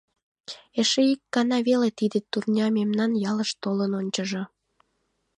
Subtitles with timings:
[0.79, 4.43] Эше ик гана веле тиде турня мемнан ялыш толын ончыжо...